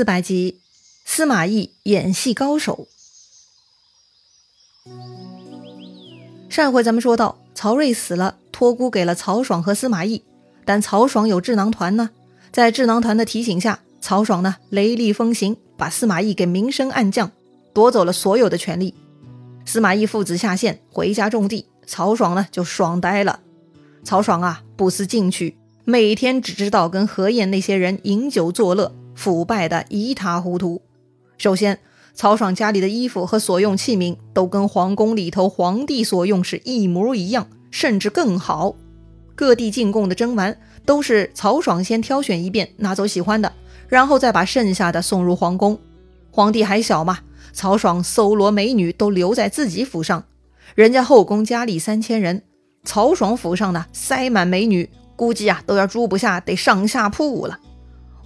[0.00, 0.62] 四百集，
[1.04, 2.88] 司马懿演戏高手。
[6.48, 10.22] 上回咱们说到，曹睿死了，托孤给了曹爽和司马懿，
[10.64, 12.08] 但曹爽有智囊团呢，
[12.50, 17.30] 在智囊团的提醒下，曹爽呢雷厉风行，把司马懿给明升暗降，
[17.74, 18.94] 夺走了所有的权利。
[19.66, 23.40] 司马懿父子下线，回家种地，曹爽呢就爽呆了。
[24.02, 28.94] 曹爽啊，不思进取，每天只知道跟何晏那些人饮酒作乐。
[29.20, 30.80] 腐败的一塌糊涂。
[31.36, 31.78] 首先，
[32.14, 38.74] 曹爽家里的衣服和所用器皿都跟皇宫里头皇帝所用是一模一样，甚至更好。
[39.34, 43.52] 各地进贡的珍玩都是曹爽先挑选一遍，拿走喜欢的，
[43.90, 45.78] 然后再把剩下的送入皇宫。
[46.30, 47.18] 皇帝还小嘛，
[47.52, 50.24] 曹爽搜罗美女都留在自己府上。
[50.74, 52.42] 人家后宫佳丽三千人，
[52.84, 57.58] 曹爽府上呢塞满美女，估计啊都要住不下，得上下铺了。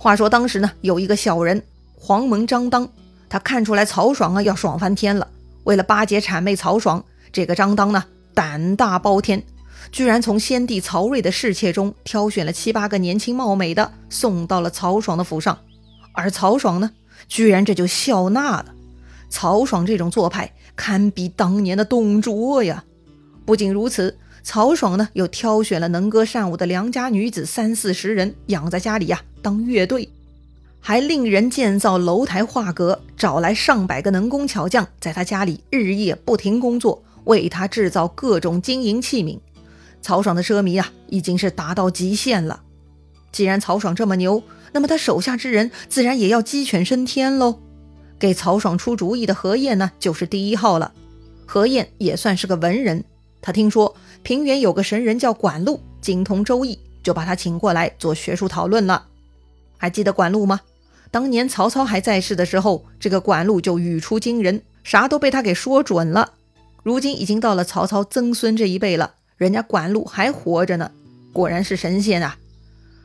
[0.05, 1.63] 话说当时呢，有一个小人
[1.99, 2.87] 黄门张当，
[3.31, 5.27] 他看出来曹爽啊要爽翻天了。
[5.63, 7.03] 为了巴结谄媚曹爽，
[7.33, 9.43] 这个张当呢胆大包天，
[9.91, 15.59] 居然从先帝曹睿的侍妾中挑选了七八个年轻貌美的，送到了曹爽的府上。
[16.13, 16.91] 而曹爽呢，
[17.27, 18.67] 居然这就笑纳了。
[19.31, 22.85] 曹爽这种做派，堪比当年的董卓呀！
[23.47, 24.19] 不仅如此。
[24.45, 30.07] 曹爽呢，又挑选了能歌善舞的良家女子三四十人养在家里呀，当乐队，
[30.81, 39.41] 还令人建造楼台画阁，找来上百个能工巧匠，在他家里日夜不停工作，为他制造各种金银器皿。
[40.03, 42.61] 曹爽的奢靡啊，已经是达到极限了。
[43.33, 44.43] 既然曹爽这么牛，
[44.73, 47.61] 那么他手下之人自然也要鸡犬升天喽。
[48.19, 50.93] 给曹爽出主意的何晏呢，就是第一号了。
[51.47, 53.05] 何晏也算是个文人。
[53.45, 59.09] 他听说平原有个神人叫管路，精通周易，就把他请过来做学术讨论了。
[59.77, 60.63] 还记得管路吗？
[61.11, 66.33] 当年曹操还在世的时候，这个管路就语出惊人，啥都被他给说准了。
[66.83, 70.91] 如今已经到了曹操曾孙这一辈了，人家管路还活着呢，
[71.31, 72.39] 果然是神仙啊！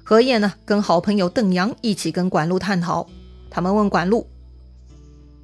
[0.06, 3.06] 何晏呢，跟好朋友邓阳一起跟管路探讨。
[3.50, 4.25] 他们问管路：“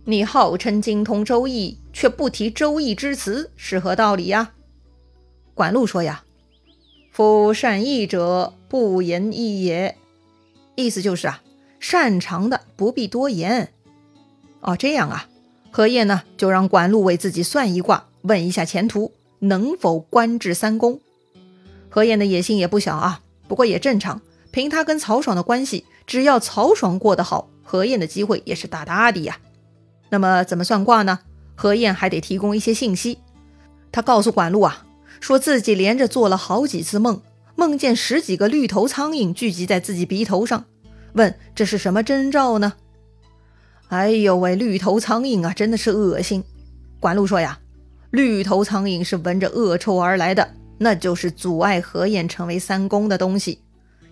[0.06, 4.53] 你号称精通周易，却不提周易之词，是何道理呀？”
[5.56, 6.24] 管路说呀
[7.12, 9.98] ：“夫善易者，不言易也。”
[10.76, 11.42] 意思就是啊，
[11.80, 13.72] 擅长的不必多言。
[14.60, 15.30] 哦，这样啊，
[15.72, 21.00] 何晏呢就让管路为自己算一卦，问一下前途能否官至三公。
[21.90, 24.22] 何晏的野心也不小啊，不过也正常。
[24.52, 29.38] 凭他跟曹爽的关系，只要曹爽过得好，何晏的机会也是大大的呀。
[30.10, 31.20] 那么怎么算卦呢？
[31.56, 33.20] 何晏还得提供一些信息。
[33.94, 34.84] 他告诉管路啊。
[35.20, 37.22] 说自己连着做了好几次梦，
[37.56, 40.66] 梦见十几个绿头苍蝇聚集在自己鼻头上，
[41.14, 42.74] 问这是什么征兆呢？
[43.88, 46.44] 哎呦喂，绿头苍蝇啊，真的是恶心！
[47.00, 47.59] 管路说呀，
[48.12, 53.59] 绿头苍蝇是闻着恶臭而来的，那就是阻碍何晏成为三公的东西。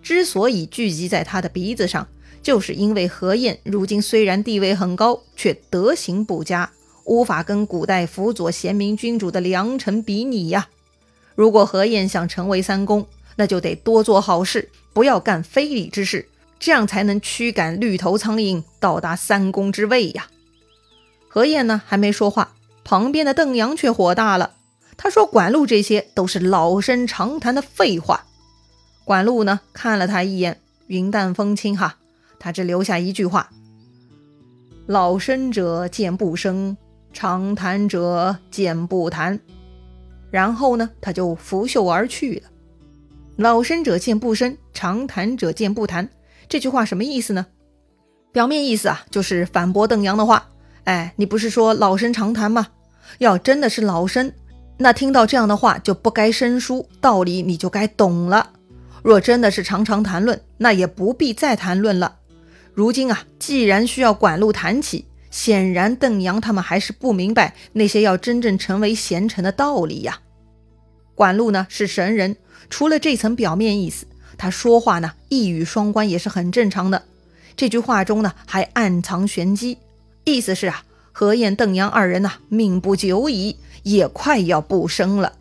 [0.02, 2.08] 之所以聚集在他的鼻子上，
[2.42, 6.72] 就是因为何晏如今虽然地位很高，却德行不佳，
[7.06, 10.70] 无法跟古代辅佐贤明君主的良臣比拟呀。
[11.36, 16.28] 如果何晏想成为三公，那就得多做好事，不要干非礼之事，
[16.60, 20.28] 这样才能驱赶绿头苍蝇，到达三公之位呀。
[21.28, 24.52] 何晏呢还没说话，旁边的邓阳却火大了。
[24.96, 28.26] 他说：“管路这些都是老生常谈的废话。”
[29.04, 31.98] 管路呢看了他一眼，云淡风轻哈，
[32.40, 33.50] 他只留下一句话
[34.86, 36.78] ：“老生者见不生，
[37.12, 39.40] 常谈者见不谈。”
[40.34, 42.50] 然后呢，他就拂袖而去了。
[43.36, 46.10] 老生者见不生，常谈者见不谈。
[46.50, 47.46] 这句话什么意思呢？
[48.32, 50.50] 表面意思啊，就是反驳邓阳的话。
[50.86, 52.70] 哎，你不是说老生常谈吗？
[53.20, 54.34] 要真的是老生，
[54.78, 58.54] 那听到这样的话就不该生疏，道理你就该懂了。
[59.04, 62.16] 若真的是常常谈论，那也不必再谈论了。
[62.74, 65.06] 如今啊，既然需要管路谈起。
[65.34, 70.20] 显然，邓阳他们还是不明白那些要真正成为贤臣的道理呀。
[71.16, 72.38] 管路呢是神人，
[72.70, 74.06] 除了这层表面意思，
[74.38, 77.06] 他说话呢一语双关也是很正常的。
[77.58, 79.80] 这句话中呢还暗藏玄机，
[80.24, 85.34] 意思是啊，何晏、邓阳二人呐命不久矣，也快要不生了，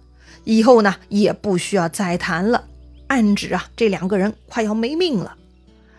[0.45, 2.65] 以后呢也不需要再谈了，
[3.09, 5.37] 暗指啊这两个人快要没命了。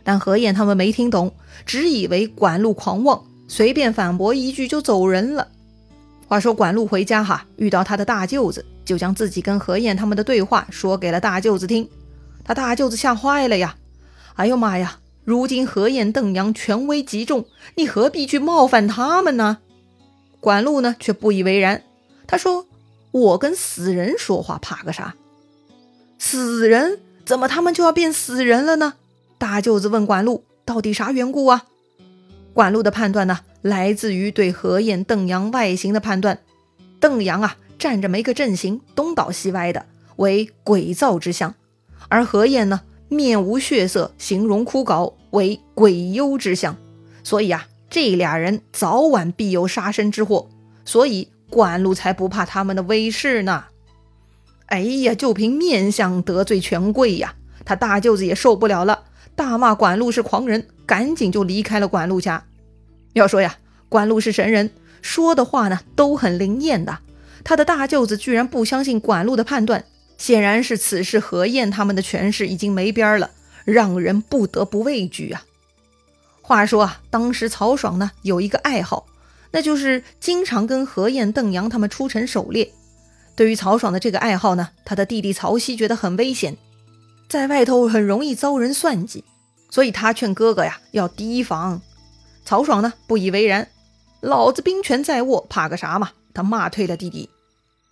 [0.04, 3.24] 但何晏他们没听懂，只以为管路狂妄。
[3.48, 5.48] 随便反驳一句就走人了。
[6.28, 11.88] 话说管路回家哈，遇到他的大舅子，就将自己跟何晏他们的对话说给了大舅子听。
[12.44, 13.76] 他大舅子吓坏了呀！
[14.36, 17.46] 哎呦妈呀，如今何晏、邓阳权威极重，
[17.76, 19.60] 你何必去冒犯他们呢？
[20.40, 21.84] 管路呢，却不以为然。
[22.26, 22.66] 他说
[23.12, 25.16] ：“我跟死人说话，怕个啥？
[26.18, 28.96] 死人怎么他们就要变死人了呢？”
[29.38, 31.66] 大舅子问管路：“到底啥缘故啊？”
[32.54, 36.40] 管路的判断呢，来自于对何晏、邓阳外形的判断。
[37.00, 39.86] 邓阳啊，站着没个阵型，东倒西歪的，
[40.18, 41.52] 为鬼造之相；
[42.10, 42.82] 而何晏呢？
[43.10, 46.76] 面无血色，形容枯槁，为鬼忧之相。
[47.24, 50.50] 所以啊，这俩人早晚必有杀身之祸，
[50.84, 53.66] 所以管路才不怕他们的威势呢。
[54.68, 57.36] 哎呀，就凭面相得罪权贵呀！
[57.66, 59.04] 他大舅子也受不了了，
[59.36, 62.44] 大骂管路是狂人，赶紧就离开了管路家。
[63.14, 63.58] 要说呀，
[63.90, 64.72] 管路是神人，
[65.02, 67.00] 说的话呢都很灵验的。
[67.44, 69.86] 他的大舅子居然不相信管路的判断。
[70.16, 73.32] 显然是此时何晏他们的权势已经没边儿了，
[73.66, 75.44] 让人不得不畏惧啊。
[76.42, 79.08] 话说啊，当时曹爽呢有一个爱好，
[79.52, 82.72] 那就是经常跟何晏、邓阳他们出城狩猎。
[83.36, 86.56] 对于曹爽的这个爱好呢，他的弟弟曹熙觉得很危险，
[87.34, 89.24] 在外头很容易遭人算计，
[89.72, 91.82] 所以他劝哥哥呀要提防。
[92.46, 93.68] 曹爽呢不以为然，
[94.22, 96.12] 老子兵权在握，怕个啥嘛？
[96.32, 97.28] 他骂退了弟弟。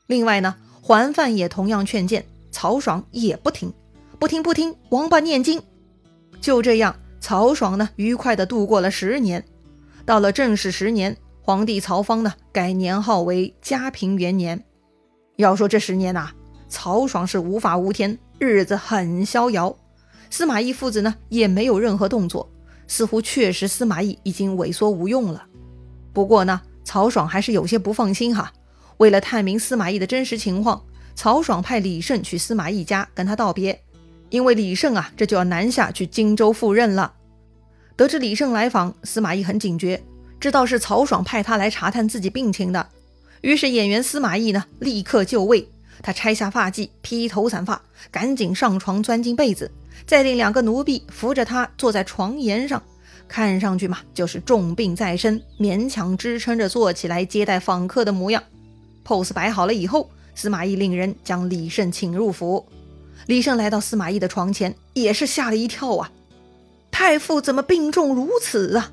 [0.06, 0.56] 另外呢。
[0.84, 3.74] 桓范也同样劝谏，曹爽也不听，
[4.20, 5.62] 不听不听，王八念经。
[6.40, 9.44] 就这样，曹爽呢愉快地度过了十年。
[10.06, 14.64] 到了正始十年，皇帝曹芳呢改年号为嘉平元年。
[15.38, 16.30] 要说这十年呐，
[16.70, 19.78] 曹爽是无法无天，日子很逍遥。
[20.32, 22.50] 司马懿父子呢也没有任何动作，
[22.88, 25.46] 似乎确实司马懿已经萎缩无用了。
[26.12, 28.52] 不过呢，曹爽还是有些不放心哈。
[28.98, 30.84] 为了探明司马懿的真实情况，
[31.14, 33.80] 曹爽派李胜去司马懿家跟他道别。
[34.32, 37.14] 因为李胜啊，这就要南下去荆州赴任了。
[37.96, 40.02] 得知李胜来访，司马懿很警觉，
[40.40, 42.90] 知道是曹爽派他来查探自己病情的。
[43.42, 45.70] 于是演员司马懿呢，立刻就位。
[46.01, 49.69] 他拆下发髻，披头散发，赶紧上床钻进被子，
[50.06, 52.81] 再令两个奴婢扶着他坐在床沿上，
[53.27, 58.44] 看上去嘛，就是重病在身，勉强支撑着坐起来接待访客的模样。
[59.06, 62.65] pose 摆好了以后，司马懿令人将李胜请入府。
[63.27, 66.12] 李胜来到司马懿的床前，也是吓了一跳啊！
[66.89, 68.92] 太傅怎么病重如此啊？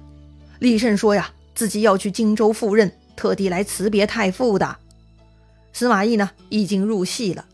[0.59, 4.77] 李胜说呀，自己要去荆州赴任，特地来辞别太傅的。
[5.79, 7.45] 司马懿呢，已经入戏了，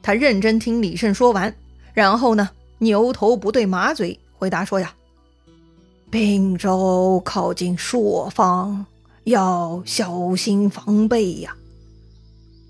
[0.00, 1.52] 他认真听李胜说完，
[1.94, 2.48] 然后呢，
[2.78, 4.94] 牛头不对马嘴，回答说呀
[6.08, 8.86] ：“并州靠近朔方，
[9.24, 11.56] 要小心防备呀。”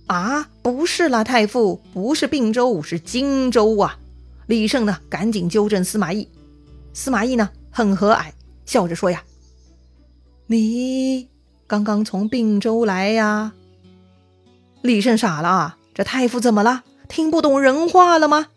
[0.09, 3.99] 啊，不是啦，太傅，不是并州，是荆州啊！
[4.47, 6.27] 李胜呢，赶紧纠正司马懿。
[6.95, 8.31] 司马懿呢，很和蔼，
[8.65, 9.23] 笑着说：“呀，
[10.47, 11.29] 你
[11.67, 13.53] 刚刚从并州来呀？”
[14.83, 16.85] 李胜傻了啊，这太傅怎么了？
[17.09, 18.49] 听不懂人话了吗？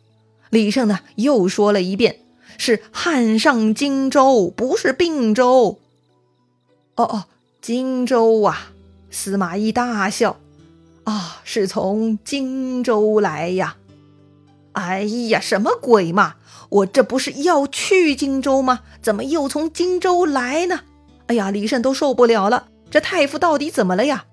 [0.49, 2.19] 李胜呢，又说了一遍
[2.57, 5.79] ：“是汉上荆州，不是并州。”
[6.95, 7.25] 哦哦，
[7.61, 8.71] 荆州啊！
[9.11, 10.37] 司马懿大笑。
[11.03, 13.77] 啊，是从荆州来呀！
[14.73, 16.35] 哎呀，什么鬼嘛！
[16.69, 18.81] 我这不是要去荆州吗？
[19.01, 20.81] 怎么又从荆州来呢？
[21.27, 22.67] 哎呀，李胜都受不了了！
[22.89, 24.25] 这太傅到底怎么了呀？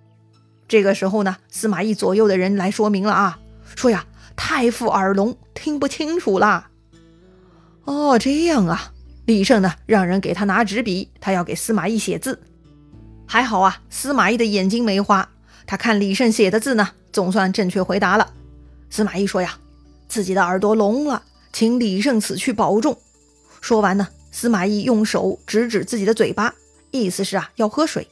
[0.69, 3.39] 这个时候呢，司马懿左右的人来说明了啊，
[3.77, 4.05] 说呀，
[4.35, 6.71] 太傅耳聋，听不清楚啦。
[7.85, 8.93] 哦，这样啊！
[9.27, 12.41] 李胜呢，让人给他拿纸笔，他要给司马懿写字。
[13.27, 15.29] 还好啊，司马懿的眼睛没花。
[15.67, 18.33] 他看李胜写的字呢，总算正确回答了。
[18.91, 19.59] 司马懿说呀，
[20.09, 22.99] 自己的耳朵聋了，请李胜此去保重。
[23.61, 26.55] 说完呢，司马懿用手指指自己的嘴巴，
[26.91, 28.09] 意思是啊要喝水。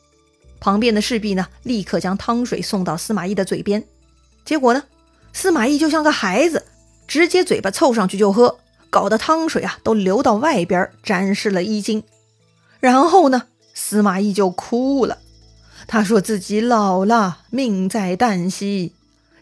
[0.60, 3.84] 旁边的侍婢呢，立刻将汤水送到司马懿的嘴边。
[4.44, 4.84] 结果呢，
[5.32, 6.64] 司马懿就像个孩子，
[7.06, 8.58] 直接嘴巴凑上去就喝，
[8.90, 12.02] 搞得汤水啊都流到外边，沾湿了衣襟。
[12.80, 13.44] 然后呢，
[13.74, 15.18] 司马懿就哭了。
[15.86, 18.92] 他说自己老了，命在旦夕，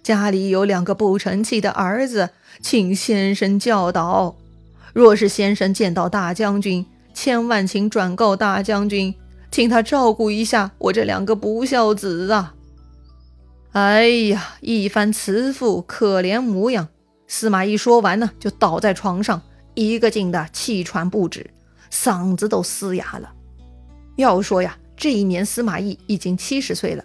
[0.02, 4.36] 家里有两个不成器的儿子，请先生教导。
[4.92, 9.14] 若是先生见到大将军，千万请转告大将军，
[9.52, 12.54] 请他照顾一下我这两个不孝子啊！
[13.72, 16.88] 哎呀，一番慈父可怜模样。
[17.28, 19.42] 司马懿说完呢，就倒在床上，
[19.74, 21.50] 一个劲的气喘不止，
[21.90, 23.34] 嗓子都嘶哑了。
[24.16, 24.78] 要说呀。
[24.94, 27.04] 这一年，司马懿已经七十岁了，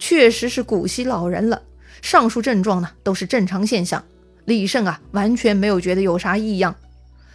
[0.00, 1.62] 确实是古稀老人了。
[2.02, 4.02] 上述症状呢，都是正常现象。
[4.46, 6.74] 李胜啊，完全没有觉得有啥异样。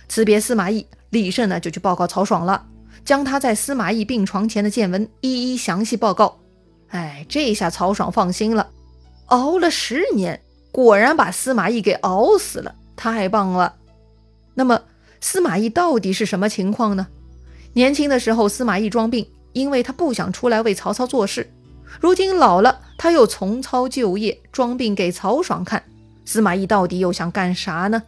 [0.10, 2.68] 辞别司马懿，李胜呢就去报告曹爽了，
[3.04, 6.40] 将他在司马懿病床前的见闻一一详细报告。
[6.90, 8.70] 哎，这下曹爽放心了，
[9.28, 10.42] 熬了十年，
[10.72, 13.76] 果然把司马懿给熬死了，太棒了。
[14.54, 14.82] 那么
[15.22, 17.08] 司马懿到底是什么情况呢？
[17.74, 21.50] 年轻的时候司马懿装病，因为他不想出来为曹操做事。
[22.00, 25.84] 如今老了，他又重操旧业，装病给曹爽看。
[26.26, 28.04] 司马懿到底又想干啥呢？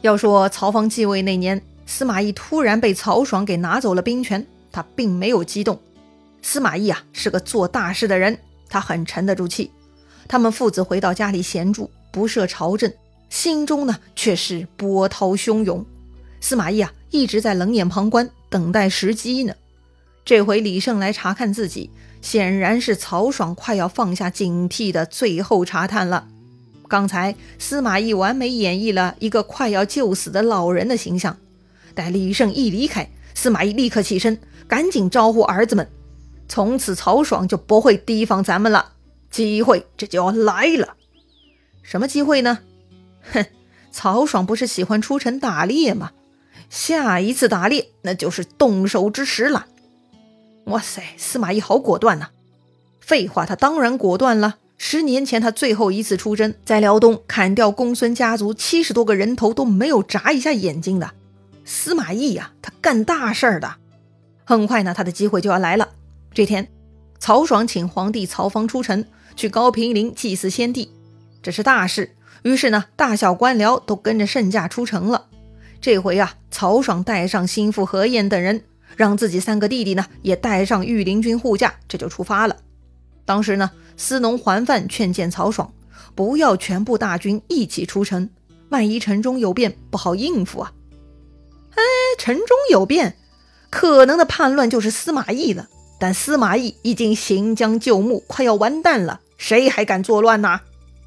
[0.00, 5.80] 要说曹芳继位那年，司马懿突然被曹爽给拿走了兵权，他并没有激动。
[6.40, 9.70] 司马懿啊，是个做大事的人，他很沉得住气。
[10.28, 12.92] 他们父子回到家里闲住，不涉朝政，
[13.28, 15.84] 心中呢却是波涛汹涌。
[16.40, 19.54] 司马懿啊，一直在冷眼旁观，等待时机呢。
[20.24, 26.28] 这回李胜来查看自己，显然是曹爽快要放下警惕的最后查探了。
[26.88, 31.36] 刚才司马懿完美演绎了一个快要就死的老人的形象。
[31.92, 35.88] 待李胜一离开，司马懿立刻起身，赶紧招呼儿子们。
[36.48, 38.92] 从此曹爽就不会提防咱们了，
[39.30, 40.96] 机会这就要来了。
[41.82, 42.58] 什么机会呢？
[43.32, 43.46] 哼，
[43.90, 46.10] 曹爽不是喜欢出城打猎吗？
[46.68, 49.66] 下一次打猎那就是动手之时了。
[50.64, 52.28] 哇塞，司马懿好果断呐！
[53.00, 54.58] 废话，他当然果断了。
[54.78, 61.12] 十年前，他最后一次出征，在辽东砍掉公孙家族七十多个人头都没有眨一下眼睛的
[61.64, 63.76] 司马懿呀，他干大事儿的。
[64.44, 65.88] 很快呢，他的机会就要来了。
[66.34, 66.68] 这天，
[67.18, 69.04] 曹爽请皇帝曹芳出城
[69.36, 70.90] 去高平陵祭祀先帝，
[71.42, 72.16] 这是大事。
[72.42, 75.26] 于是呢，大小官僚都跟着圣驾出城了。
[75.80, 78.64] 这回啊，曹爽带上心腹何晏等人，
[78.96, 82.56] 让自己三个弟弟呢也带上御林军护驾，这就出发了。
[83.24, 83.70] 当时呢。
[83.94, 85.70] 司农桓范劝谏曹爽，
[86.14, 88.28] 不要全部大军一起出城，
[88.70, 90.72] 万一城中有变，不好应付啊！
[92.18, 93.16] 城中有变，
[93.70, 95.68] 可能的叛乱就是司马懿了。
[95.98, 100.60] 但司马懿已经行将就木，快要完蛋了，谁还敢作乱呢？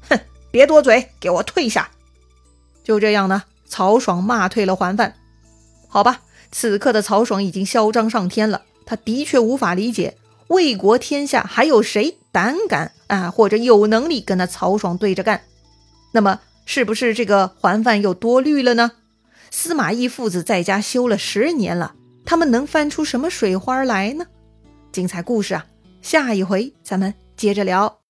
[0.08, 0.18] 哼，
[0.50, 1.90] 别多嘴，给我退下！
[2.82, 5.14] 就这样呢，曹爽骂退了桓范。
[5.88, 10.16] 好吧，此刻的曹爽已经嚣张上天了，他的确无法理解。
[10.48, 15.42] 魏国天下还有谁胆敢啊，或者有能力跟那曹爽对着干？
[16.12, 18.92] 那么是不是这个桓范又多虑了呢？
[19.50, 24.26] 司马懿父子在家修了十年了，他们能翻出什么水花来呢？
[24.92, 25.66] 精彩故事啊，
[26.02, 28.00] 下一回咱们接着聊。